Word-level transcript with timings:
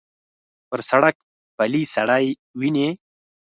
پر 0.69 0.79
سړک 0.89 1.15
پلی 1.57 1.83
سړی 1.95 2.25
وینې. 2.59 2.89